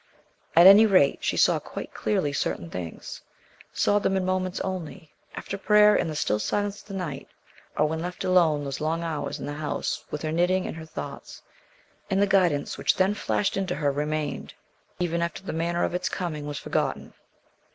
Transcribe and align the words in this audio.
At 0.55 0.65
any 0.65 0.87
rate, 0.87 1.19
she 1.23 1.37
saw 1.37 1.59
quite 1.59 1.93
clearly 1.93 2.33
certain 2.33 2.71
things; 2.71 3.21
saw 3.71 3.99
them 3.99 4.17
in 4.17 4.25
moments 4.25 4.59
only 4.61 5.11
after 5.35 5.59
prayer, 5.59 5.95
in 5.95 6.07
the 6.07 6.15
still 6.15 6.39
silence 6.39 6.81
of 6.81 6.87
the 6.87 6.95
night, 6.95 7.27
or 7.77 7.85
when 7.87 8.01
left 8.01 8.23
alone 8.23 8.63
those 8.63 8.81
long 8.81 9.03
hours 9.03 9.39
in 9.39 9.45
the 9.45 9.53
house 9.53 10.03
with 10.09 10.23
her 10.23 10.31
knitting 10.31 10.65
and 10.65 10.75
her 10.75 10.87
thoughts 10.87 11.43
and 12.09 12.19
the 12.19 12.25
guidance 12.25 12.79
which 12.79 12.95
then 12.95 13.13
flashed 13.13 13.55
into 13.57 13.75
her 13.75 13.91
remained, 13.91 14.55
even 14.97 15.21
after 15.21 15.43
the 15.43 15.53
manner 15.53 15.83
of 15.83 15.93
its 15.93 16.09
coming 16.09 16.47
was 16.47 16.57
forgotten. 16.57 17.13